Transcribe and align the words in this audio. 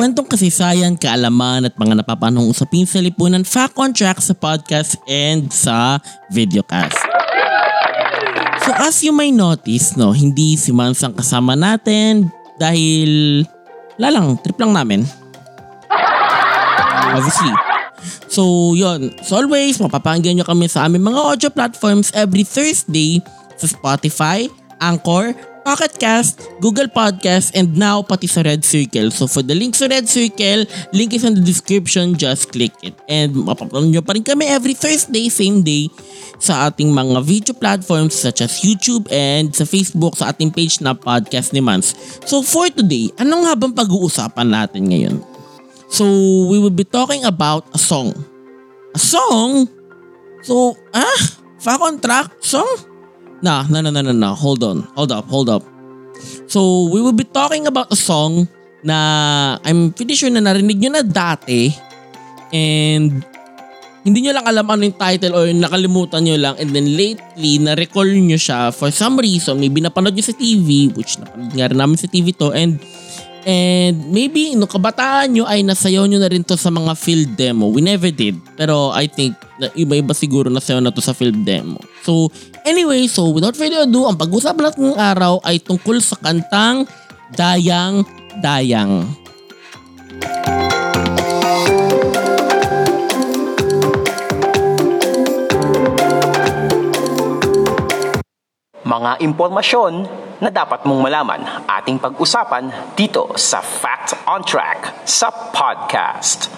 Kwentong 0.00 0.24
kasaysayan, 0.24 0.96
kaalaman 0.96 1.68
at 1.68 1.76
mga 1.76 2.00
napapanahong 2.00 2.48
usapin 2.48 2.88
sa 2.88 2.96
lipunan, 3.04 3.44
fact 3.44 3.76
on 3.76 3.92
track 3.92 4.16
sa 4.24 4.32
podcast 4.32 4.96
and 5.04 5.52
sa 5.52 6.00
videocast. 6.32 6.96
So 8.64 8.72
as 8.72 8.96
you 9.04 9.12
may 9.12 9.28
notice, 9.28 10.00
no, 10.00 10.16
hindi 10.16 10.56
si 10.56 10.72
Mans 10.72 11.04
ang 11.04 11.12
kasama 11.12 11.52
natin 11.56 12.32
dahil 12.56 13.44
lalang, 14.00 14.40
trip 14.40 14.56
lang 14.56 14.72
namin. 14.72 15.04
Obviously. 17.10 17.52
So 18.32 18.72
yun, 18.72 19.12
as 19.20 19.28
always, 19.34 19.76
mapapakinggan 19.76 20.40
nyo 20.40 20.46
kami 20.46 20.70
sa 20.70 20.88
aming 20.88 21.04
mga 21.04 21.20
audio 21.20 21.50
platforms 21.52 22.08
every 22.16 22.46
Thursday 22.46 23.20
sa 23.60 23.68
Spotify, 23.68 24.48
Anchor, 24.80 25.36
Pocket 25.70 26.02
Cast, 26.02 26.42
Google 26.58 26.90
Podcast, 26.90 27.54
and 27.54 27.78
now 27.78 28.02
pati 28.02 28.26
sa 28.26 28.42
Red 28.42 28.66
Circle. 28.66 29.14
So 29.14 29.30
for 29.30 29.46
the 29.46 29.54
link 29.54 29.78
sa 29.78 29.86
Red 29.86 30.10
Circle, 30.10 30.66
link 30.90 31.14
is 31.14 31.22
in 31.22 31.38
the 31.38 31.44
description, 31.46 32.18
just 32.18 32.50
click 32.50 32.74
it. 32.82 32.98
And 33.06 33.30
mapapanood 33.46 33.94
nyo 33.94 34.02
pa 34.02 34.18
rin 34.18 34.26
kami 34.26 34.50
every 34.50 34.74
Thursday, 34.74 35.30
same 35.30 35.62
day, 35.62 35.86
sa 36.42 36.66
ating 36.66 36.90
mga 36.90 37.22
video 37.22 37.54
platforms 37.54 38.18
such 38.18 38.42
as 38.42 38.66
YouTube 38.66 39.06
and 39.14 39.54
sa 39.54 39.62
Facebook 39.62 40.18
sa 40.18 40.34
ating 40.34 40.50
page 40.50 40.82
na 40.82 40.90
Podcast 40.90 41.54
ni 41.54 41.62
Mans. 41.62 41.94
So 42.26 42.42
for 42.42 42.66
today, 42.66 43.14
anong 43.22 43.46
habang 43.46 43.70
pag-uusapan 43.70 44.50
natin 44.50 44.90
ngayon? 44.90 45.22
So 45.86 46.02
we 46.50 46.58
will 46.58 46.74
be 46.74 46.82
talking 46.82 47.22
about 47.22 47.70
a 47.70 47.78
song. 47.78 48.10
A 48.90 48.98
song? 48.98 49.70
So, 50.42 50.74
ah, 50.90 51.22
on 51.62 52.02
track? 52.02 52.34
Song? 52.42 52.89
Nah, 53.40 53.64
no, 53.72 53.80
no, 53.80 53.88
no, 53.88 54.04
no, 54.04 54.12
no. 54.12 54.30
Hold 54.36 54.62
on. 54.64 54.84
Hold 54.96 55.12
up, 55.12 55.24
hold 55.28 55.48
up. 55.48 55.64
So, 56.46 56.88
we 56.92 57.00
will 57.00 57.16
be 57.16 57.24
talking 57.24 57.64
about 57.64 57.88
a 57.88 57.96
song 57.96 58.48
na 58.84 59.56
I'm 59.64 59.92
pretty 59.92 60.16
sure 60.16 60.28
na 60.32 60.44
narinig 60.44 60.80
nyo 60.80 61.00
na 61.00 61.04
dati 61.04 61.72
and 62.52 63.20
hindi 64.00 64.24
nyo 64.24 64.32
lang 64.40 64.46
alam 64.48 64.64
ano 64.64 64.88
yung 64.88 64.96
title 64.96 65.36
or 65.36 65.44
nakalimutan 65.52 66.24
nyo 66.24 66.36
lang 66.40 66.54
and 66.56 66.72
then 66.72 66.88
lately 66.96 67.60
na-recall 67.60 68.08
nyo 68.08 68.40
siya 68.40 68.72
for 68.72 68.88
some 68.88 69.20
reason 69.20 69.60
maybe 69.60 69.84
napanood 69.84 70.16
nyo 70.16 70.24
sa 70.24 70.32
TV 70.32 70.88
which 70.96 71.20
napanood 71.20 71.52
nga 71.52 71.68
rin 71.68 71.76
namin 71.76 72.00
sa 72.00 72.08
TV 72.08 72.32
to 72.32 72.48
and 72.56 72.80
And 73.48 74.12
maybe 74.12 74.52
nung 74.52 74.68
kabataan 74.68 75.32
nyo 75.32 75.48
ay 75.48 75.64
nasayaw 75.64 76.04
nyo 76.04 76.20
na 76.20 76.28
rin 76.28 76.44
to 76.44 76.60
sa 76.60 76.68
mga 76.68 76.92
field 76.92 77.40
demo. 77.40 77.72
We 77.72 77.80
never 77.80 78.12
did. 78.12 78.36
Pero 78.60 78.92
I 78.92 79.08
think 79.08 79.32
na 79.56 79.72
iba-iba 79.72 80.12
siguro 80.12 80.52
nasayaw 80.52 80.80
na 80.84 80.92
to 80.92 81.00
sa 81.00 81.16
field 81.16 81.40
demo. 81.48 81.80
So 82.04 82.28
anyway, 82.68 83.08
so 83.08 83.32
without 83.32 83.56
further 83.56 83.88
ado, 83.88 84.04
ang 84.04 84.20
pag-usapan 84.20 84.72
natin 84.72 84.92
ng 84.92 85.00
araw 85.00 85.40
ay 85.44 85.60
tungkol 85.60 86.00
sa 86.04 86.20
kantang 86.20 86.84
Dayang 87.32 88.04
Dayang. 88.44 89.08
Mga 98.90 99.22
impormasyon 99.22 99.94
na 100.42 100.50
dapat 100.50 100.82
mong 100.82 100.98
malaman 101.06 101.46
ating 101.78 102.02
pag-usapan 102.02 102.90
dito 102.98 103.30
sa 103.38 103.62
Fact 103.62 104.18
on 104.26 104.42
Track 104.42 105.06
sa 105.06 105.30
podcast. 105.30 106.50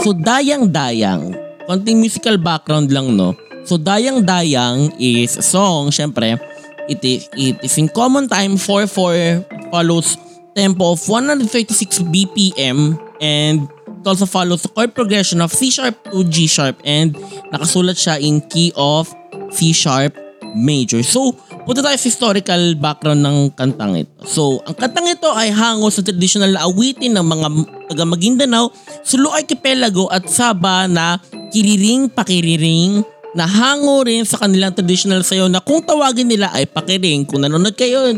So 0.00 0.16
Dayang-Dayang, 0.16 1.36
konting 1.68 2.00
musical 2.00 2.40
background 2.40 2.88
lang 2.88 3.12
no. 3.20 3.36
So 3.68 3.76
Dayang-Dayang 3.76 4.96
is 4.96 5.36
a 5.36 5.44
song, 5.44 5.92
syempre, 5.92 6.40
it 6.88 7.04
is, 7.04 7.28
it 7.36 7.60
is 7.60 7.76
in 7.76 7.92
common 7.92 8.32
time 8.32 8.56
4-4 8.56 9.44
follows 9.68 10.16
tempo 10.56 10.96
of 10.96 11.04
136 11.04 12.00
BPM 12.08 12.96
and 13.20 13.68
also 14.04 14.24
follows 14.24 14.64
the 14.64 14.72
chord 14.72 14.94
progression 14.94 15.40
of 15.40 15.52
C 15.52 15.68
sharp 15.68 15.96
to 16.12 16.24
G 16.24 16.46
sharp 16.46 16.80
and 16.84 17.16
nakasulat 17.52 17.96
siya 17.96 18.16
in 18.20 18.40
key 18.48 18.72
of 18.76 19.10
C 19.52 19.72
sharp 19.72 20.16
major. 20.54 21.02
So, 21.06 21.34
punta 21.62 21.82
tayo 21.84 21.94
sa 21.94 22.06
historical 22.10 22.74
background 22.78 23.22
ng 23.22 23.38
kantang 23.54 23.94
ito. 23.94 24.10
So, 24.26 24.62
ang 24.66 24.74
kantang 24.74 25.06
ito 25.06 25.30
ay 25.30 25.54
hango 25.54 25.86
sa 25.92 26.02
traditional 26.02 26.54
na 26.54 26.66
awitin 26.66 27.14
ng 27.14 27.26
mga 27.26 27.48
taga 27.94 28.04
Maguindanao, 28.06 28.74
Sulu 29.06 29.30
Archipelago 29.30 30.10
at 30.10 30.26
Saba 30.26 30.90
na 30.90 31.18
kiriring 31.54 32.10
pakiriring 32.10 33.02
na 33.34 33.46
hango 33.46 34.02
rin 34.02 34.26
sa 34.26 34.42
kanilang 34.42 34.74
traditional 34.74 35.22
sayo 35.22 35.46
na 35.46 35.62
kung 35.62 35.86
tawagin 35.86 36.26
nila 36.26 36.50
ay 36.50 36.66
pakiring. 36.66 37.26
Kung 37.26 37.46
nanonood 37.46 37.78
kayo, 37.78 38.10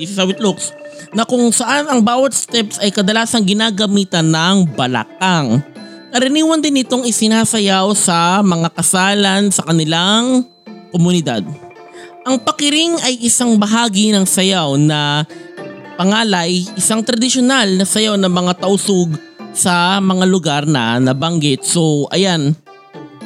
this 0.00 0.08
is 0.12 0.16
how 0.16 0.28
it 0.28 0.40
looks. 0.40 0.72
Na 1.14 1.22
kung 1.22 1.50
saan 1.54 1.86
ang 1.86 2.00
bawat 2.02 2.34
steps 2.34 2.82
ay 2.82 2.90
kadalasang 2.90 3.46
ginagamitan 3.46 4.26
ng 4.26 4.74
balakang. 4.74 5.62
Karaniwan 6.14 6.62
din 6.62 6.86
itong 6.86 7.02
isinasayaw 7.02 7.90
sa 7.98 8.38
mga 8.42 8.70
kasalan 8.70 9.50
sa 9.50 9.66
kanilang 9.66 10.46
komunidad. 10.94 11.42
Ang 12.24 12.38
pakiring 12.40 13.02
ay 13.02 13.18
isang 13.20 13.58
bahagi 13.58 14.14
ng 14.14 14.22
sayaw 14.22 14.78
na 14.78 15.26
pangalay, 15.98 16.64
isang 16.78 17.02
tradisyonal 17.02 17.66
na 17.76 17.84
sayaw 17.84 18.14
ng 18.14 18.30
mga 18.30 18.62
tausug 18.62 19.12
sa 19.54 19.98
mga 19.98 20.24
lugar 20.26 20.62
na 20.64 21.02
nabanggit. 21.02 21.62
So, 21.66 22.06
ayan, 22.10 22.54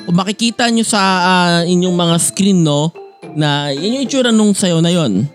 kung 0.08 0.16
makikita 0.16 0.72
nyo 0.72 0.84
sa 0.84 1.00
uh, 1.00 1.60
inyong 1.68 1.96
mga 1.96 2.16
screen, 2.20 2.64
no, 2.64 2.88
na 3.36 3.70
yun 3.70 4.00
yung 4.00 4.04
itsura 4.08 4.32
nung 4.32 4.56
sayaw 4.56 4.80
na 4.80 4.92
yon. 4.92 5.28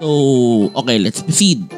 So, 0.00 0.08
okay, 0.72 0.96
let's 0.96 1.20
proceed. 1.20 1.68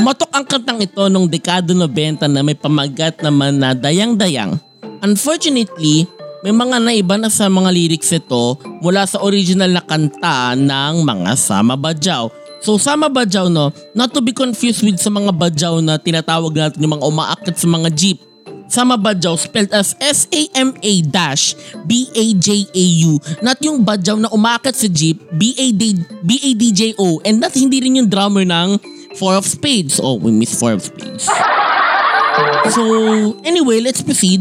Umatok 0.00 0.32
ang 0.32 0.48
kantang 0.48 0.80
ito 0.80 1.06
nung 1.12 1.28
dekada 1.28 1.76
90 1.76 2.24
na 2.32 2.40
may 2.40 2.56
pamagat 2.56 3.20
naman 3.20 3.60
na 3.60 3.76
dayang-dayang. 3.76 4.56
Unfortunately, 5.04 6.08
may 6.40 6.50
mga 6.50 6.80
naiba 6.80 7.20
na 7.20 7.28
sa 7.28 7.52
mga 7.52 7.70
lyrics 7.70 8.10
ito 8.10 8.56
mula 8.80 9.04
sa 9.04 9.20
original 9.20 9.70
na 9.70 9.84
kanta 9.84 10.56
ng 10.56 11.04
mga 11.04 11.36
Sama 11.36 11.76
Badyaw. 11.76 12.32
So 12.64 12.80
Sama 12.80 13.12
Badyaw 13.12 13.52
no, 13.52 13.70
not 13.92 14.10
to 14.16 14.24
be 14.24 14.32
confused 14.32 14.82
with 14.82 14.98
sa 14.98 15.12
mga 15.12 15.30
Badyaw 15.36 15.84
na 15.84 16.00
tinatawag 16.00 16.56
natin 16.56 16.80
yung 16.80 16.96
mga 16.98 17.06
umaakit 17.06 17.54
sa 17.60 17.68
mga 17.68 17.92
jeep. 17.94 18.18
Sama 18.72 18.96
Badyaw 18.96 19.36
spelled 19.36 19.68
as 19.76 19.92
S-A-M-A-B-A-J-A-U. 20.00 21.12
Not 23.44 23.60
yung 23.60 23.84
Badyaw 23.84 24.16
na 24.16 24.32
umaakit 24.32 24.72
sa 24.72 24.88
jeep, 24.88 25.20
B-A-D-J-O. 25.36 27.20
And 27.20 27.36
not 27.36 27.52
hindi 27.52 27.84
rin 27.84 28.00
yung 28.00 28.08
drummer 28.08 28.48
ng 28.48 28.80
Four 29.20 29.36
of 29.36 29.44
Spades. 29.44 30.00
Oh, 30.00 30.16
we 30.16 30.32
miss 30.32 30.56
Four 30.56 30.80
of 30.80 30.88
Spades. 30.88 31.28
So, 32.72 32.80
anyway, 33.44 33.84
let's 33.84 34.00
proceed. 34.00 34.40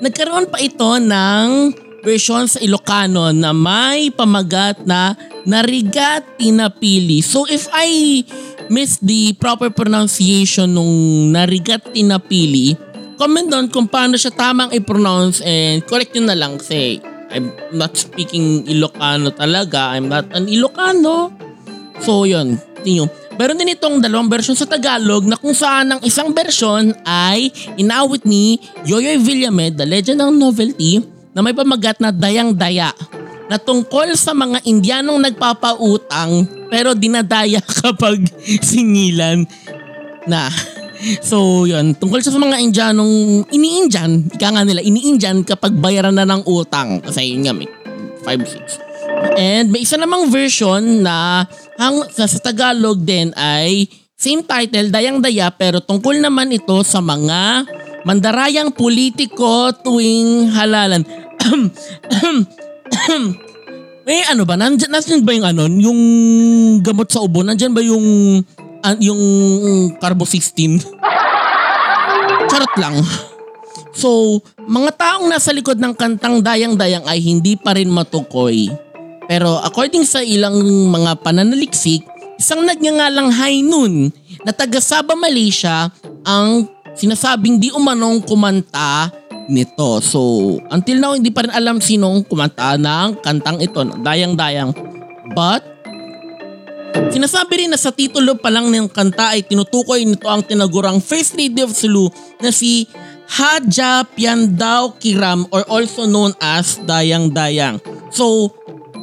Nagkaroon 0.00 0.48
pa 0.48 0.56
ito 0.64 0.88
ng 0.96 1.76
version 2.00 2.48
sa 2.48 2.56
Ilocano 2.64 3.28
na 3.36 3.52
may 3.52 4.08
pamagat 4.08 4.80
na 4.88 5.12
narigat 5.44 6.24
tinapili. 6.40 7.20
So 7.20 7.44
if 7.44 7.68
I 7.68 8.24
miss 8.72 8.96
the 9.04 9.36
proper 9.36 9.68
pronunciation 9.68 10.72
nung 10.72 11.28
narigat 11.36 11.92
tinapili, 11.92 12.80
comment 13.20 13.52
down 13.52 13.68
kung 13.68 13.84
paano 13.84 14.16
siya 14.16 14.32
tamang 14.32 14.72
i-pronounce 14.72 15.44
and 15.44 15.84
correct 15.84 16.16
nyo 16.16 16.24
na 16.24 16.36
lang 16.40 16.56
say 16.56 16.96
I'm 17.28 17.52
not 17.70 17.94
speaking 17.94 18.66
Ilocano 18.66 19.30
talaga. 19.30 19.94
I'm 19.94 20.10
not 20.10 20.26
an 20.34 20.50
Ilocano. 20.50 21.30
So 22.02 22.26
yun, 22.26 22.58
continue. 22.80 23.06
Meron 23.36 23.56
din 23.60 23.76
itong 23.76 24.00
dalawang 24.00 24.28
version 24.28 24.56
sa 24.56 24.64
Tagalog 24.64 25.24
na 25.28 25.36
kung 25.36 25.52
saan 25.52 25.92
ang 25.92 26.00
isang 26.04 26.32
version 26.32 26.92
ay 27.04 27.48
inawit 27.76 28.24
ni 28.24 28.60
Yoyoy 28.84 29.16
Villamed, 29.20 29.76
the 29.80 29.84
legend 29.84 30.20
ng 30.20 30.36
novelty, 30.36 31.00
na 31.32 31.40
may 31.40 31.52
pamagat 31.52 32.00
na 32.00 32.12
dayang-daya 32.12 32.92
na 33.48 33.56
tungkol 33.56 34.12
sa 34.16 34.36
mga 34.36 34.64
Indianong 34.64 35.20
nagpapautang 35.20 36.48
pero 36.68 36.92
dinadaya 36.92 37.60
kapag 37.84 38.24
singilan 38.60 39.44
na. 40.24 40.48
So 41.24 41.64
yun, 41.64 41.96
tungkol 41.96 42.20
sa 42.20 42.36
mga 42.36 42.60
Indianong 42.60 43.46
ini-Indian, 43.48 44.28
ika 44.36 44.48
nga 44.52 44.62
nila, 44.64 44.84
ini-Indian 44.84 45.42
kapag 45.48 45.72
bayaran 45.76 46.16
na 46.16 46.28
ng 46.28 46.44
utang. 46.44 47.00
Kasi 47.00 47.32
yun 47.32 47.48
nga, 47.48 47.56
may 47.56 47.68
5-6. 48.24 48.90
And 49.36 49.72
may 49.72 49.84
isa 49.84 49.96
namang 49.96 50.28
version 50.28 51.02
na 51.04 51.44
hang, 51.80 52.04
sa, 52.12 52.28
Tagalog 52.28 53.00
din 53.00 53.32
ay 53.36 53.88
same 54.20 54.44
title, 54.44 54.92
Dayang 54.92 55.24
Daya, 55.24 55.48
pero 55.48 55.80
tungkol 55.80 56.20
naman 56.20 56.52
ito 56.52 56.84
sa 56.84 57.00
mga 57.00 57.64
mandarayang 58.04 58.72
politiko 58.72 59.72
tuwing 59.80 60.52
halalan. 60.52 61.00
eh 64.10 64.22
ano 64.28 64.44
ba, 64.44 64.60
nandyan, 64.60 64.92
nandyan 64.92 65.24
ba 65.24 65.32
yung 65.32 65.46
ano, 65.48 65.62
yung 65.68 66.00
gamot 66.84 67.08
sa 67.08 67.24
ubo, 67.24 67.40
nandyan 67.40 67.72
ba 67.72 67.80
yung, 67.80 68.04
uh, 68.84 68.96
yung 68.98 69.22
carbocysteine? 70.00 70.80
Charot 72.50 72.74
lang. 72.80 73.00
So, 73.94 74.40
mga 74.56 74.96
taong 74.96 75.26
nasa 75.28 75.50
likod 75.50 75.78
ng 75.78 75.94
kantang 75.94 76.40
Dayang-Dayang 76.40 77.04
ay 77.04 77.20
hindi 77.20 77.58
pa 77.58 77.74
rin 77.76 77.90
matukoy. 77.90 78.70
Pero 79.30 79.62
according 79.62 80.02
sa 80.02 80.24
ilang 80.24 80.58
mga 80.90 81.22
pananaliksik, 81.22 82.02
isang 82.34 82.66
nagngangalang 82.66 83.30
Hainun 83.30 84.10
na 84.42 84.50
taga 84.50 84.82
Sabah, 84.82 85.14
Malaysia 85.14 85.92
ang 86.26 86.66
sinasabing 86.98 87.62
di 87.62 87.70
umanong 87.70 88.26
kumanta 88.26 89.12
nito. 89.46 90.02
So, 90.02 90.58
until 90.70 90.98
now, 90.98 91.12
hindi 91.14 91.30
pa 91.30 91.46
rin 91.46 91.54
alam 91.54 91.78
sinong 91.78 92.26
kumanta 92.26 92.74
ng 92.74 93.22
kantang 93.22 93.62
ito, 93.62 93.82
Dayang-Dayang. 94.02 94.74
But, 95.34 95.62
sinasabi 97.10 97.66
rin 97.66 97.70
na 97.70 97.78
sa 97.78 97.90
titulo 97.92 98.38
pa 98.38 98.48
lang 98.48 98.70
ng 98.70 98.88
kanta 98.90 99.36
ay 99.36 99.44
tinutukoy 99.44 100.02
nito 100.06 100.26
ang 100.30 100.42
tinagurang 100.42 101.02
First 101.02 101.36
Lady 101.36 101.60
of 101.62 101.74
Sulu 101.74 102.08
na 102.40 102.50
si 102.54 102.86
Haja 103.30 104.02
Piandao 104.02 104.98
Kiram 104.98 105.46
or 105.54 105.62
also 105.70 106.06
known 106.06 106.34
as 106.42 106.82
Dayang 106.82 107.30
Dayang. 107.30 107.78
So, 108.10 108.50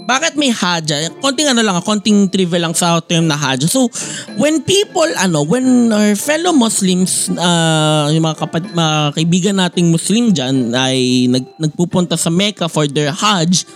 bakit 0.07 0.39
may 0.39 0.56
haja? 0.56 1.12
Konting 1.19 1.51
ano 1.51 1.60
lang, 1.60 1.84
konting 1.84 2.31
trivia 2.31 2.63
lang 2.63 2.72
sa 2.72 3.04
term 3.04 3.28
na 3.28 3.36
haja. 3.36 3.68
So, 3.68 3.92
when 4.40 4.63
people, 4.63 5.07
ano, 5.19 5.44
when 5.44 5.92
our 5.92 6.16
fellow 6.16 6.56
Muslims, 6.56 7.28
uh, 7.36 8.07
yung 8.07 8.24
mga, 8.24 8.40
kapat, 8.40 8.63
mga 8.72 8.95
kaibigan 9.19 9.56
nating 9.60 9.92
Muslim 9.92 10.31
dyan 10.31 10.72
ay 10.72 11.28
nag, 11.28 11.44
nagpupunta 11.60 12.16
sa 12.16 12.31
Mecca 12.31 12.72
for 12.72 12.88
their 12.88 13.12
Hajj, 13.12 13.68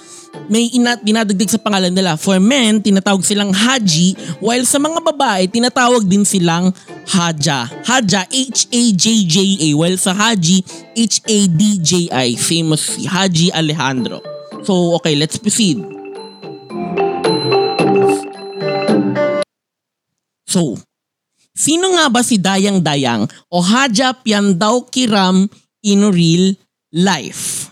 may 0.51 0.67
ina, 0.75 0.99
dinadagdag 0.99 1.47
sa 1.47 1.59
pangalan 1.59 1.91
nila. 1.95 2.19
For 2.19 2.39
men, 2.39 2.83
tinatawag 2.83 3.23
silang 3.23 3.55
haji, 3.55 4.39
while 4.43 4.67
sa 4.67 4.79
mga 4.79 4.99
babae, 4.99 5.47
tinatawag 5.47 6.03
din 6.03 6.27
silang 6.27 6.75
haja. 7.07 7.71
Haja, 7.87 8.27
H-A-J-J-A, 8.27 9.71
while 9.75 9.95
sa 9.95 10.11
haji, 10.11 10.63
H-A-D-J-I, 10.95 12.35
famous 12.35 12.99
Haji 13.07 13.51
Alejandro. 13.55 14.19
So, 14.67 14.99
okay, 14.99 15.15
let's 15.15 15.39
proceed. 15.39 15.79
So, 20.51 20.75
sino 21.55 21.95
nga 21.95 22.11
ba 22.11 22.21
si 22.27 22.35
Dayang 22.35 22.83
Dayang 22.83 23.23
o 23.47 23.63
Haja 23.63 24.11
Piandao 24.11 24.83
Kiram 24.91 25.47
in 25.79 26.11
real 26.11 26.59
life? 26.91 27.71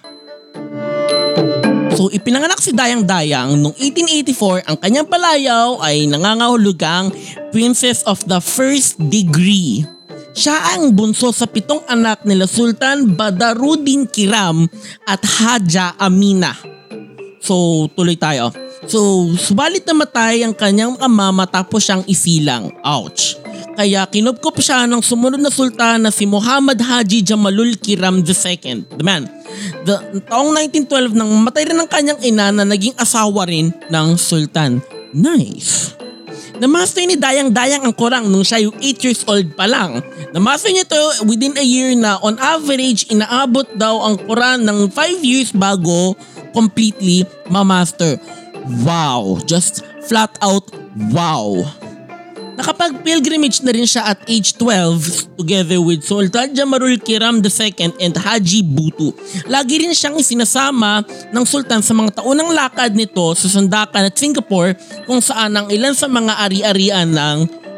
So 1.99 2.07
ipinanganak 2.07 2.63
si 2.63 2.71
Dayang 2.71 3.03
Dayang 3.03 3.59
noong 3.59 3.75
1884 3.75 4.71
ang 4.71 4.79
kanyang 4.79 5.03
palayaw 5.11 5.83
ay 5.83 6.07
nangangahulugang 6.07 7.11
Princess 7.51 8.07
of 8.07 8.23
the 8.23 8.39
First 8.39 8.95
Degree. 9.11 9.83
Siya 10.31 10.79
ang 10.79 10.95
bunso 10.95 11.35
sa 11.35 11.43
pitong 11.43 11.83
anak 11.91 12.23
nila 12.23 12.47
Sultan 12.47 13.19
Badaruddin 13.19 14.07
Kiram 14.07 14.71
at 15.03 15.19
Haja 15.27 15.91
Amina. 15.99 16.55
So 17.43 17.91
tuloy 17.91 18.15
tayo. 18.15 18.55
So 18.87 19.27
subalit 19.35 19.83
namatay 19.83 20.47
ang 20.47 20.55
kanyang 20.55 20.95
ama 21.03 21.35
matapos 21.35 21.83
siyang 21.83 22.07
isilang. 22.07 22.71
Ouch. 22.79 23.35
Kaya 23.75 24.07
kinupkop 24.07 24.63
siya 24.63 24.87
ng 24.87 25.03
sumunod 25.03 25.43
na 25.43 25.51
sultan 25.51 26.07
na 26.07 26.15
si 26.15 26.23
Muhammad 26.23 26.79
Haji 26.79 27.27
Jamalul 27.27 27.75
Kiram 27.75 28.23
II. 28.23 28.87
The 28.87 29.03
man 29.03 29.38
The, 29.85 30.23
taong 30.27 30.51
1912 30.55 31.15
nang 31.17 31.31
matay 31.41 31.67
rin 31.69 31.79
ang 31.79 31.89
kanyang 31.89 32.19
ina 32.21 32.51
na 32.53 32.63
naging 32.63 32.95
asawa 32.95 33.47
rin 33.47 33.71
ng 33.89 34.07
sultan. 34.19 34.83
Nice. 35.15 35.97
Namaster 36.59 37.07
ni 37.07 37.15
Dayang-Dayang 37.15 37.87
ang 37.87 37.95
Quran 37.95 38.27
nung 38.27 38.43
siya 38.43 38.59
yung 38.59 38.75
8 38.75 39.05
years 39.07 39.23
old 39.31 39.47
pa 39.55 39.63
lang. 39.63 40.03
Namaster 40.35 40.67
niya 40.67 40.83
to 40.83 41.23
within 41.23 41.55
a 41.55 41.63
year 41.63 41.95
na 41.95 42.19
on 42.19 42.35
average 42.35 43.07
inaabot 43.07 43.63
daw 43.79 44.03
ang 44.03 44.19
Quran 44.19 44.67
ng 44.67 44.91
5 44.91 45.23
years 45.23 45.55
bago 45.55 46.19
completely 46.51 47.23
mamaster. 47.47 48.19
Wow! 48.83 49.39
Just 49.47 49.87
flat 50.03 50.35
out 50.43 50.67
wow! 51.15 51.63
Nakapag-pilgrimage 52.59 53.63
na 53.63 53.71
rin 53.71 53.87
siya 53.87 54.11
at 54.11 54.19
age 54.27 54.59
12 54.59 55.39
together 55.39 55.79
with 55.79 56.03
Sultan 56.03 56.51
Jamarul 56.51 56.99
Kiram 56.99 57.39
II 57.39 57.71
and 58.03 58.15
Haji 58.19 58.67
Butu. 58.67 59.15
Lagi 59.47 59.79
rin 59.79 59.95
siyang 59.95 60.19
isinasama 60.19 61.07
ng 61.31 61.45
sultan 61.47 61.79
sa 61.79 61.95
mga 61.95 62.19
taunang 62.19 62.51
lakad 62.51 62.99
nito 62.99 63.31
sa 63.31 63.47
Sandakan 63.47 64.11
at 64.11 64.15
Singapore 64.19 64.75
kung 65.07 65.23
saan 65.23 65.55
ang 65.55 65.71
ilan 65.71 65.95
sa 65.95 66.11
mga 66.11 66.35
ari-arian 66.35 67.07
ng 67.07 67.37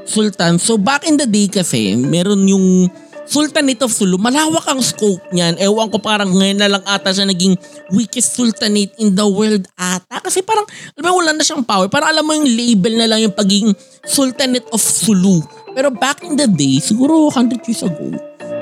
sultan. 0.10 0.58
So 0.58 0.82
back 0.82 1.06
in 1.06 1.14
the 1.14 1.30
day 1.30 1.46
kasi 1.46 1.94
meron 1.94 2.50
yung 2.50 2.90
Sultanate 3.32 3.80
of 3.88 3.96
Sulu, 3.96 4.20
malawak 4.20 4.68
ang 4.68 4.84
scope 4.84 5.24
niyan. 5.32 5.56
Ewan 5.56 5.88
ko 5.88 6.04
parang 6.04 6.36
ngayon 6.36 6.60
na 6.60 6.68
lang 6.68 6.84
ata 6.84 7.16
siya 7.16 7.24
naging 7.24 7.56
weakest 7.96 8.36
sultanate 8.36 8.92
in 9.00 9.16
the 9.16 9.24
world 9.24 9.64
ata. 9.80 10.20
Kasi 10.20 10.44
parang, 10.44 10.68
alam 11.00 11.16
mo, 11.16 11.24
wala 11.24 11.32
na 11.32 11.40
siyang 11.40 11.64
power. 11.64 11.88
Parang 11.88 12.12
alam 12.12 12.28
mo 12.28 12.36
yung 12.36 12.44
label 12.44 13.00
na 13.00 13.08
lang 13.08 13.24
yung 13.24 13.32
pagiging 13.32 13.72
Sultanate 14.04 14.68
of 14.76 14.84
Sulu. 14.84 15.40
Pero 15.72 15.88
back 15.96 16.28
in 16.28 16.36
the 16.36 16.44
day, 16.44 16.84
siguro 16.84 17.32
100 17.32 17.64
years 17.72 17.88
ago, 17.88 18.12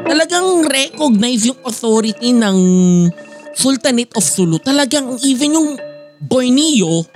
talagang 0.06 0.70
recognize 0.70 1.50
yung 1.50 1.58
authority 1.66 2.30
ng 2.30 2.58
Sultanate 3.58 4.14
of 4.14 4.22
Sulu. 4.22 4.62
Talagang 4.62 5.18
even 5.26 5.58
yung 5.58 5.70
Borneo, 6.22 7.10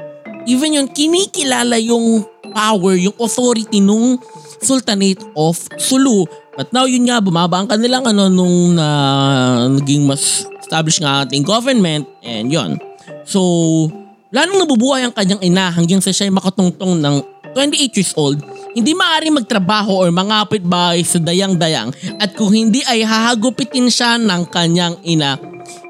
even 0.50 0.81
yung 0.81 0.89
kinikilala 0.89 1.77
yung 1.77 2.25
power, 2.50 2.97
yung 2.97 3.13
authority 3.21 3.77
nung 3.77 4.17
Sultanate 4.57 5.21
of 5.38 5.61
Sulu. 5.77 6.25
But 6.53 6.69
now 6.69 6.85
yun 6.85 7.09
nga, 7.09 7.17
bumaba 7.17 7.57
ang 7.57 7.69
kanilang 7.69 8.05
ano 8.05 8.29
nung 8.29 8.77
uh, 8.77 9.73
naging 9.81 10.05
mas 10.05 10.45
established 10.61 11.01
nga 11.01 11.25
ating 11.25 11.41
government 11.41 12.05
and 12.21 12.53
yon. 12.53 12.77
So, 13.25 13.41
lalong 14.29 14.61
nabubuhay 14.61 15.01
ang 15.01 15.13
kanyang 15.13 15.41
ina 15.41 15.73
hanggang 15.73 16.01
sa 16.01 16.13
siya 16.13 16.29
ay 16.29 16.33
makatungtong 16.33 17.01
ng 17.01 17.15
28 17.53 17.97
years 17.97 18.13
old, 18.17 18.41
hindi 18.73 18.97
maaari 18.97 19.29
magtrabaho 19.29 20.01
or 20.01 20.10
mangapit 20.10 20.65
bahay 20.65 21.05
sa 21.05 21.22
dayang-dayang 21.22 21.93
at 22.17 22.33
kung 22.33 22.50
hindi 22.50 22.81
ay 22.89 23.05
hahagupitin 23.05 23.88
siya 23.93 24.17
ng 24.17 24.50
kanyang 24.50 24.98
ina. 25.05 25.38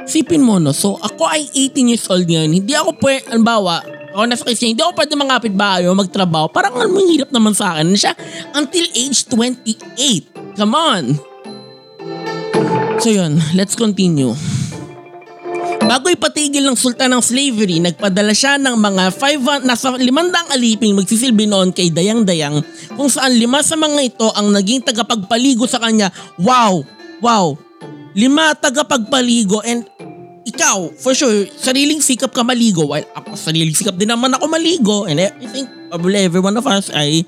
Sipin 0.03 0.43
mo 0.43 0.60
no, 0.60 0.75
so 0.75 1.00
ako 1.00 1.24
ay 1.32 1.48
18 1.72 1.91
years 1.91 2.05
old 2.12 2.27
ngayon, 2.27 2.51
hindi 2.51 2.75
ako 2.75 3.00
pwede, 3.00 3.32
alimbawa, 3.32 3.79
ako 4.13 4.24
nasa 4.29 4.46
kasi 4.46 4.72
hindi 4.72 4.82
ako 4.86 4.93
pwede 4.93 5.13
mangapit 5.17 5.53
bahay 5.53 5.89
o 5.89 5.98
magtrabaho. 5.98 6.48
Parang 6.53 6.77
ano, 6.77 7.01
hirap 7.10 7.34
naman 7.34 7.51
sa 7.58 7.74
akin 7.74 7.98
siya 7.98 8.13
until 8.53 8.86
age 8.93 9.25
28. 9.27 10.58
Come 10.58 10.74
on! 10.77 11.03
So 13.01 13.10
yun, 13.10 13.41
let's 13.58 13.74
continue. 13.74 14.38
Bago 15.84 16.08
ipatigil 16.08 16.63
ng 16.63 16.79
sultan 16.79 17.12
ng 17.12 17.20
slavery, 17.20 17.84
nagpadala 17.84 18.32
siya 18.32 18.55
ng 18.55 18.79
mga 18.79 19.03
5, 19.20 19.67
nasa 19.67 19.91
500 20.00 20.55
aliping 20.55 20.96
magsisilbi 20.96 21.43
noon 21.43 21.75
kay 21.75 21.91
Dayang-Dayang 21.91 22.63
kung 22.96 23.12
saan 23.12 23.36
lima 23.36 23.60
sa 23.60 23.75
mga 23.75 24.00
ito 24.00 24.27
ang 24.32 24.48
naging 24.55 24.79
tagapagpaligo 24.79 25.67
sa 25.67 25.84
kanya. 25.84 26.08
Wow! 26.39 26.88
Wow! 27.20 27.60
Lima 28.15 28.55
tagapagpaligo 28.55 29.60
and 29.67 29.84
ikaw, 30.44 30.92
for 31.00 31.16
sure, 31.16 31.48
sariling 31.56 32.04
sikap 32.04 32.36
ka 32.36 32.44
maligo 32.44 32.84
while 32.84 33.08
ako 33.16 33.36
sariling 33.40 33.76
sikap 33.76 33.96
din 33.96 34.12
naman 34.12 34.36
ako 34.36 34.46
maligo 34.52 35.08
and 35.08 35.24
I 35.24 35.32
think 35.48 35.72
probably 35.88 36.20
every 36.20 36.44
one 36.44 36.60
of 36.60 36.68
us 36.68 36.92
ay 36.92 37.24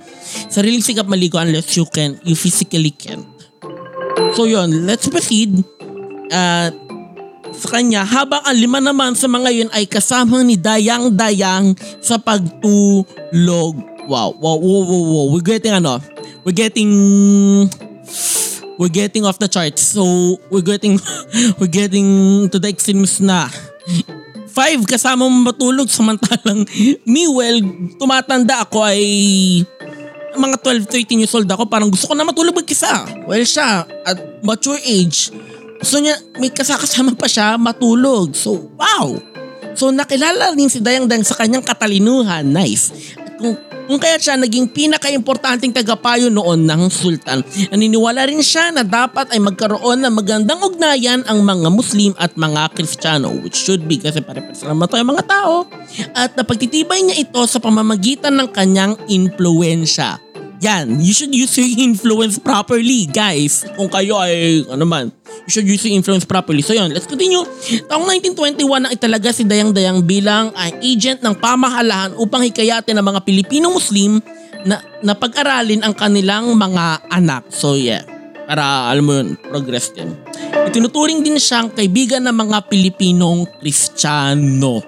sariling 0.52 0.84
sikap 0.84 1.08
maligo 1.08 1.40
unless 1.40 1.76
you 1.80 1.88
can, 1.88 2.20
you 2.28 2.36
physically 2.36 2.92
can. 2.92 3.24
So 4.36 4.44
yun, 4.44 4.84
let's 4.84 5.08
proceed. 5.08 5.64
Uh, 6.28 6.70
sa 7.56 7.68
kanya, 7.72 8.04
habang 8.04 8.44
ang 8.44 8.58
lima 8.58 8.84
naman 8.84 9.16
sa 9.16 9.32
mga 9.32 9.50
yun 9.54 9.70
ay 9.72 9.88
kasama 9.88 10.44
ni 10.44 10.60
Dayang-Dayang 10.60 11.78
sa 12.04 12.20
pagtulog. 12.20 13.76
Wow, 14.06 14.36
wow, 14.38 14.60
wow, 14.60 14.84
wow, 14.86 15.04
wow. 15.08 15.26
We're 15.32 15.46
getting 15.46 15.72
ano, 15.72 16.04
we're 16.44 16.58
getting 16.58 16.92
we're 18.78 18.94
getting 18.94 19.26
off 19.26 19.40
the 19.40 19.48
charts. 19.48 19.82
So, 19.82 20.38
we're 20.50 20.66
getting 20.66 21.00
we're 21.60 21.72
getting 21.72 22.50
to 22.50 22.58
the 22.60 22.70
extremes 22.70 23.22
na 23.22 23.50
five 24.56 24.80
kasama 24.88 25.28
matulog 25.28 25.92
samantalang 25.92 26.64
me 27.12 27.28
well 27.28 27.60
tumatanda 28.00 28.64
ako 28.64 28.88
ay 28.88 29.04
mga 30.36 30.58
12, 30.64 30.88
13 30.88 31.22
years 31.24 31.36
old 31.36 31.48
ako 31.48 31.68
parang 31.68 31.92
gusto 31.92 32.12
ko 32.12 32.16
na 32.16 32.28
matulog 32.28 32.56
mag-isa. 32.56 33.08
Well 33.28 33.44
siya 33.44 33.88
at 34.04 34.44
mature 34.44 34.80
age 34.84 35.32
gusto 35.80 36.00
niya 36.00 36.16
may 36.40 36.52
kasakasama 36.52 37.14
pa 37.20 37.28
siya 37.28 37.60
matulog. 37.60 38.32
So 38.36 38.72
wow! 38.80 39.16
So 39.76 39.92
nakilala 39.92 40.56
rin 40.56 40.72
si 40.72 40.80
Dayang 40.80 41.06
Dayang 41.06 41.28
sa 41.28 41.36
kanyang 41.36 41.64
katalinuhan. 41.64 42.48
Nice. 42.48 43.16
At 43.20 43.36
kung, 43.36 43.60
kung 43.86 44.02
kaya 44.02 44.18
siya 44.18 44.36
naging 44.38 44.70
pinaka-importanting 44.70 45.72
tagapayo 45.72 46.30
noon 46.30 46.66
ng 46.66 46.90
sultan. 46.90 47.46
Naniniwala 47.72 48.26
rin 48.28 48.42
siya 48.42 48.74
na 48.74 48.82
dapat 48.82 49.32
ay 49.32 49.40
magkaroon 49.42 50.02
ng 50.06 50.14
magandang 50.14 50.62
ugnayan 50.62 51.22
ang 51.26 51.42
mga 51.42 51.70
Muslim 51.70 52.12
at 52.18 52.34
mga 52.36 52.74
Kristiyano 52.74 53.32
which 53.42 53.58
should 53.58 53.86
be 53.86 53.98
kasi 54.02 54.22
pare-pares 54.22 54.66
naman 54.66 54.90
tayo 54.90 55.04
mga 55.06 55.26
tao 55.26 55.56
at 56.18 56.34
napagtitibay 56.34 57.02
niya 57.06 57.22
ito 57.22 57.42
sa 57.46 57.62
pamamagitan 57.62 58.34
ng 58.36 58.50
kanyang 58.52 58.94
influensya. 59.10 60.22
Yan, 60.64 61.04
you 61.04 61.12
should 61.12 61.36
use 61.36 61.52
your 61.60 61.68
influence 61.68 62.40
properly, 62.40 63.06
guys. 63.12 63.68
Kung 63.76 63.92
kayo 63.92 64.16
ay, 64.18 64.64
ano 64.66 64.88
man, 64.88 65.12
you 65.44 65.52
should 65.52 65.68
use 65.68 65.84
your 65.84 65.94
influence 65.94 66.24
properly. 66.24 66.64
So 66.64 66.72
yun, 66.72 66.96
let's 66.96 67.06
continue. 67.06 67.44
Taong 67.92 68.08
1921 68.08 68.86
na 68.86 68.90
italaga 68.96 69.30
si 69.36 69.44
Dayang 69.44 69.76
Dayang 69.76 70.02
bilang 70.02 70.56
uh, 70.56 70.72
agent 70.80 71.20
ng 71.20 71.36
pamahalaan 71.38 72.16
upang 72.16 72.48
hikayatin 72.48 72.96
ang 72.96 73.06
mga 73.06 73.20
Pilipinong 73.28 73.76
Muslim 73.76 74.24
na, 74.66 74.82
na 75.06 75.14
pag-aralin 75.14 75.86
ang 75.86 75.94
kanilang 75.94 76.56
mga 76.58 77.12
anak. 77.12 77.52
So 77.54 77.78
yeah, 77.78 78.02
para 78.50 78.90
alam 78.90 79.04
mo 79.06 79.14
yun, 79.18 79.38
progress 79.38 79.94
din. 79.94 80.14
Itinuturing 80.66 81.22
din 81.22 81.38
siyang 81.38 81.74
kaibigan 81.74 82.26
ng 82.26 82.36
mga 82.36 82.58
Pilipinong 82.70 83.46
Kristiyano. 83.62 84.82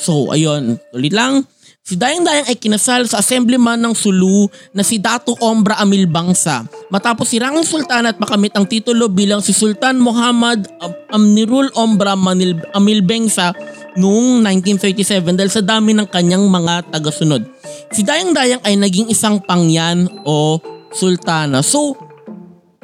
So 0.00 0.32
ayun, 0.32 0.80
tuloy 0.90 1.12
lang. 1.12 1.44
Si 1.82 1.98
Dayang 1.98 2.22
Dayang 2.22 2.46
ay 2.46 2.54
kinasal 2.54 3.10
sa 3.10 3.18
assemblyman 3.18 3.74
ng 3.74 3.90
Sulu 3.90 4.46
na 4.70 4.86
si 4.86 5.02
Dato 5.02 5.34
Ombra 5.42 5.82
Amil 5.82 6.06
Bangsa. 6.06 6.62
Matapos 6.94 7.26
sirang 7.26 7.58
ang 7.58 7.66
sultan 7.66 8.06
at 8.06 8.22
makamit 8.22 8.54
ang 8.54 8.62
titulo 8.62 9.10
bilang 9.10 9.42
si 9.42 9.50
Sultan 9.50 9.98
Muhammad 9.98 10.62
Amnirul 11.10 11.74
Ombra 11.74 12.14
Manil 12.14 12.54
Amil 12.70 13.02
Bangsa 13.02 13.50
noong 13.98 14.46
1937 14.46 15.34
dahil 15.34 15.50
sa 15.50 15.58
dami 15.58 15.90
ng 15.90 16.06
kanyang 16.06 16.46
mga 16.46 16.94
tagasunod. 16.94 17.42
Si 17.90 18.06
Dayang 18.06 18.30
Dayang 18.30 18.62
ay 18.62 18.78
naging 18.78 19.10
isang 19.10 19.42
pangyan 19.42 20.06
o 20.22 20.62
sultana. 20.94 21.66
So, 21.66 21.98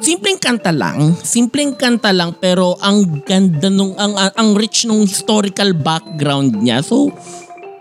simpleng 0.03 0.43
kanta 0.43 0.75
lang, 0.75 1.15
simpleng 1.23 1.71
kanta 1.79 2.11
lang 2.11 2.35
pero 2.35 2.75
ang 2.83 3.23
ganda 3.23 3.71
nung 3.71 3.95
ang, 3.95 4.19
ang 4.19 4.59
rich 4.59 4.83
nung 4.83 5.07
historical 5.07 5.71
background 5.71 6.59
niya. 6.59 6.83
So, 6.83 7.15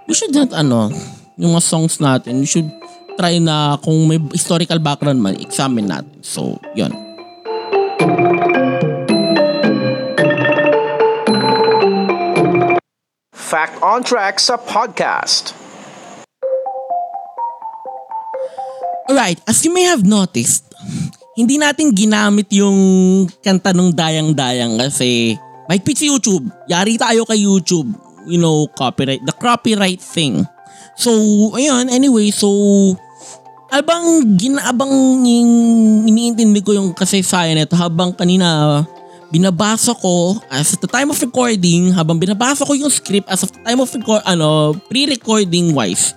we 0.09 0.17
should 0.17 0.33
not 0.33 0.49
ano, 0.57 0.89
yung 1.37 1.53
mga 1.53 1.63
songs 1.69 2.01
natin, 2.01 2.41
we 2.41 2.49
should 2.49 2.67
try 3.21 3.37
na 3.37 3.77
kung 3.85 4.09
may 4.09 4.17
historical 4.33 4.81
background 4.81 5.21
man, 5.21 5.37
examine 5.37 5.85
natin. 5.85 6.25
So, 6.25 6.57
yun. 6.73 6.97
Fact 13.37 13.77
on 13.85 14.01
Track 14.01 14.41
sa 14.41 14.57
podcast. 14.57 15.53
Alright, 19.09 19.41
as 19.49 19.61
you 19.65 19.73
may 19.73 19.89
have 19.89 20.05
noticed, 20.05 20.69
hindi 21.37 21.61
natin 21.61 21.93
ginamit 21.93 22.49
yung 22.53 22.77
kanta 23.45 23.73
ng 23.77 23.93
dayang-dayang 23.93 24.77
kasi 24.77 25.37
may 25.69 25.81
pitch 25.81 26.05
YouTube. 26.05 26.49
Yari 26.69 26.97
tayo 26.97 27.25
kay 27.29 27.41
YouTube. 27.41 28.08
You 28.27 28.41
know, 28.41 28.67
copyright. 28.75 29.23
The 29.23 29.37
copyright 29.37 30.01
thing. 30.01 30.47
So, 30.99 31.13
ayun, 31.55 31.93
anyway, 31.95 32.35
so 32.35 32.51
habang 33.69 34.25
ginaabang 34.41 35.23
yung 35.29 35.53
iniintindi 36.09 36.65
ko 36.65 36.73
yung 36.73 36.97
kasaysayan 36.97 37.61
nito 37.61 37.77
habang 37.77 38.17
kanina 38.17 38.81
binabasa 39.29 39.93
ko 39.93 40.41
as 40.49 40.73
the 40.81 40.89
time 40.89 41.13
of 41.13 41.21
recording 41.21 41.93
habang 41.93 42.17
binabasa 42.17 42.65
ko 42.65 42.73
yung 42.73 42.89
script 42.89 43.29
as 43.29 43.45
of 43.45 43.53
the 43.53 43.61
time 43.61 43.77
of 43.77 43.93
record 43.93 44.25
ano 44.25 44.73
pre-recording 44.89 45.77
wise 45.77 46.17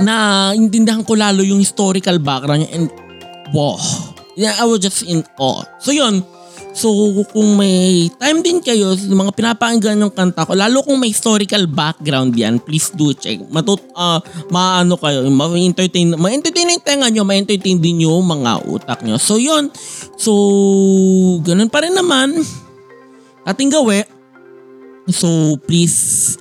na 0.00 0.50
intindihan 0.56 1.04
ko 1.04 1.12
lalo 1.12 1.44
yung 1.44 1.60
historical 1.60 2.16
background 2.16 2.64
and 2.72 2.88
wow 3.52 3.76
yeah, 4.40 4.56
I 4.56 4.64
was 4.64 4.80
just 4.80 5.04
in 5.04 5.28
awe 5.36 5.60
so 5.76 5.92
yun 5.92 6.24
so 6.74 6.90
kung 7.30 7.54
may 7.54 8.10
time 8.18 8.42
din 8.42 8.58
kayo 8.58 8.92
sa 8.98 9.06
mga 9.06 9.32
pinapakinggan 9.32 9.94
ng 9.94 10.12
kanta 10.12 10.42
ko 10.42 10.58
lalo 10.58 10.82
kung 10.82 10.98
may 10.98 11.14
historical 11.14 11.64
background 11.70 12.34
yan 12.34 12.58
please 12.58 12.90
do 12.92 13.14
check. 13.14 13.38
Matut 13.48 13.80
uh, 13.94 14.18
maano 14.50 14.98
kayo 14.98 15.24
ma-entertain 15.30 16.18
ma-entertain 16.18 16.74
yung 16.74 16.82
tenga 16.82 17.06
nyo 17.08 17.22
ma-entertain 17.22 17.78
din 17.78 18.04
yung 18.04 18.26
mga 18.26 18.66
utak 18.66 19.00
nyo. 19.06 19.16
So 19.16 19.38
yun. 19.38 19.70
So 20.18 20.34
ganun 21.46 21.70
pa 21.70 21.86
rin 21.86 21.94
naman. 21.94 22.42
Ating 23.46 23.70
gawi 23.70 24.02
so 25.08 25.60
please 25.68 26.36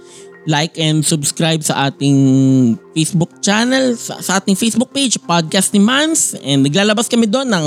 like 0.48 0.76
and 0.76 1.04
subscribe 1.04 1.64
sa 1.64 1.88
ating 1.88 2.18
Facebook 2.92 3.32
channel, 3.40 3.96
sa, 3.96 4.20
sa 4.20 4.40
ating 4.40 4.60
Facebook 4.60 4.92
page, 4.92 5.16
Podcast 5.24 5.72
ni 5.72 5.80
Mans. 5.80 6.36
And 6.44 6.68
naglalabas 6.68 7.08
kami 7.08 7.28
doon 7.32 7.48
ng 7.52 7.66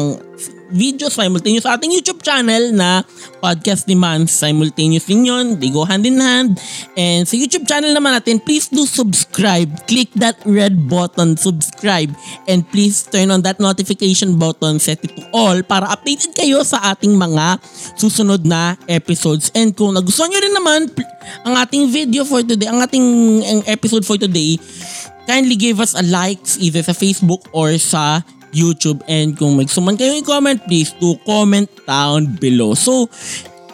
video 0.70 1.06
simultaneous 1.12 1.64
sa 1.64 1.78
ating 1.78 1.94
YouTube 1.94 2.22
channel 2.22 2.74
na 2.74 3.02
Podcast 3.38 3.86
ni 3.86 3.94
Mans. 3.94 4.30
Simultaneous 4.30 5.06
din 5.06 5.26
yun. 5.28 5.60
They 5.60 5.70
go 5.70 5.86
hand 5.86 6.06
in 6.06 6.18
hand. 6.18 6.58
And 6.98 7.28
sa 7.28 7.38
YouTube 7.38 7.68
channel 7.68 7.94
naman 7.94 8.16
natin, 8.16 8.42
please 8.42 8.66
do 8.70 8.86
subscribe. 8.86 9.70
Click 9.86 10.10
that 10.18 10.40
red 10.42 10.88
button, 10.90 11.38
subscribe. 11.38 12.10
And 12.50 12.66
please 12.68 13.06
turn 13.06 13.30
on 13.30 13.46
that 13.46 13.62
notification 13.62 14.40
button, 14.40 14.82
set 14.82 15.02
it 15.06 15.14
to 15.14 15.22
all 15.30 15.62
para 15.62 15.86
updated 15.92 16.34
kayo 16.34 16.62
sa 16.66 16.94
ating 16.94 17.14
mga 17.14 17.62
susunod 17.94 18.42
na 18.42 18.74
episodes. 18.90 19.54
And 19.54 19.74
kung 19.74 19.94
nagustuhan 19.94 20.32
nyo 20.32 20.40
rin 20.42 20.54
naman 20.54 20.80
ang 21.46 21.54
ating 21.58 21.90
video 21.90 22.26
for 22.26 22.42
today, 22.42 22.70
ang 22.70 22.82
ating 22.82 23.06
episode 23.66 24.06
for 24.06 24.18
today, 24.18 24.58
kindly 25.26 25.58
give 25.58 25.82
us 25.82 25.94
a 25.98 26.02
like 26.06 26.38
either 26.62 26.82
sa 26.86 26.94
Facebook 26.94 27.42
or 27.50 27.74
sa 27.82 28.22
YouTube. 28.56 29.04
And 29.04 29.36
kung 29.36 29.60
may 29.60 29.68
gusto 29.68 29.84
man 29.84 30.00
kayo 30.00 30.16
i-comment, 30.16 30.64
please 30.64 30.96
do 30.96 31.20
comment 31.28 31.68
down 31.84 32.40
below. 32.40 32.72
So, 32.72 33.12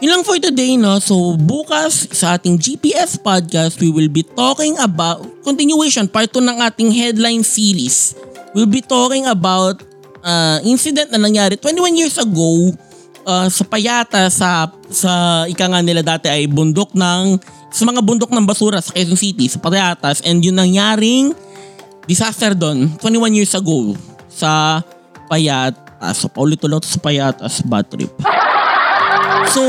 yun 0.03 0.19
lang 0.19 0.27
for 0.27 0.35
today, 0.43 0.75
no? 0.75 0.99
So, 0.99 1.39
bukas 1.39 2.11
sa 2.11 2.35
ating 2.35 2.59
GPS 2.59 3.15
podcast, 3.15 3.79
we 3.79 3.95
will 3.95 4.11
be 4.11 4.27
talking 4.27 4.75
about, 4.83 5.23
continuation, 5.47 6.11
part 6.11 6.35
2 6.35 6.43
ng 6.43 6.59
ating 6.59 6.91
headline 6.91 7.47
series. 7.47 8.19
We'll 8.51 8.67
be 8.67 8.83
talking 8.83 9.31
about 9.31 9.79
uh, 10.23 10.59
incident 10.67 11.15
na 11.15 11.23
nangyari 11.23 11.59
21 11.59 11.99
years 11.99 12.17
ago 12.19 12.75
uh, 13.27 13.49
sa 13.51 13.65
Payata 13.67 14.31
sa 14.31 14.71
sa 14.89 15.45
ika 15.51 15.67
nga 15.67 15.81
nila 15.83 16.01
dati 16.01 16.31
ay 16.31 16.47
bundok 16.49 16.95
ng 16.95 17.39
sa 17.73 17.83
mga 17.89 18.01
bundok 18.05 18.31
ng 18.31 18.45
basura 18.45 18.79
sa 18.79 18.93
Quezon 18.95 19.19
City 19.19 19.49
sa 19.51 19.59
Payatas 19.59 20.23
and 20.25 20.43
yun 20.45 20.57
nangyaring 20.57 21.35
disaster 22.05 22.53
doon 22.53 22.91
21 23.01 23.39
years 23.39 23.53
ago 23.55 23.95
sa 24.33 24.81
Payatas. 25.29 26.17
So 26.17 26.33
paulit-ulit 26.33 26.85
sa 26.89 26.99
Payatas 26.99 27.61
bad 27.65 27.89
trip. 27.93 28.12
So, 29.53 29.62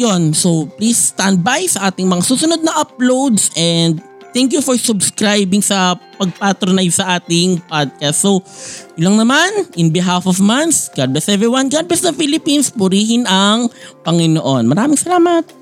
yon 0.00 0.34
So, 0.34 0.66
please 0.74 1.14
stand 1.14 1.46
by 1.46 1.68
sa 1.70 1.92
ating 1.92 2.10
mga 2.10 2.26
susunod 2.26 2.64
na 2.64 2.82
uploads 2.82 3.54
and 3.54 4.02
thank 4.34 4.50
you 4.50 4.64
for 4.64 4.74
subscribing 4.74 5.62
sa 5.62 5.94
pag-patronize 6.18 6.98
sa 6.98 7.20
ating 7.20 7.62
podcast. 7.70 8.18
So, 8.18 8.42
yun 8.98 9.14
lang 9.14 9.28
naman, 9.28 9.50
in 9.78 9.94
behalf 9.94 10.26
of 10.26 10.40
Mans, 10.42 10.90
God 10.96 11.14
bless 11.14 11.30
everyone, 11.30 11.70
God 11.70 11.86
bless 11.86 12.02
the 12.02 12.16
Philippines, 12.16 12.72
purihin 12.72 13.28
ang 13.28 13.70
Panginoon. 14.02 14.66
Maraming 14.66 14.98
salamat. 14.98 15.61